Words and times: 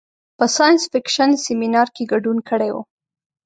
په 0.37 0.45
ساینس 0.55 0.81
فکشن 0.93 1.29
سیمنار 1.45 1.87
کې 1.95 2.03
ګډون 2.11 2.37
کړی 2.49 2.69
و. 2.75 2.77